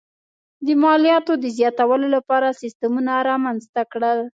د 0.65 0.67
مالیاتو 0.83 1.33
د 1.39 1.45
زیاتولو 1.57 2.07
لپاره 2.15 2.57
سیستمونه 2.61 3.13
رامنځته 3.29 3.81
کړل. 3.91 4.19